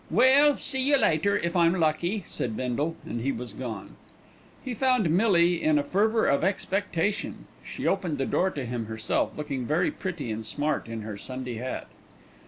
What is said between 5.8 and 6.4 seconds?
fever